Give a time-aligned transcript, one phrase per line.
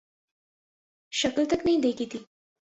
[1.13, 2.19] شکل تک نہیں دیکھی تھی